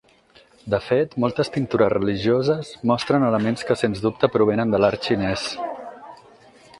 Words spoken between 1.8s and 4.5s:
religioses, mostren elements que sens dubte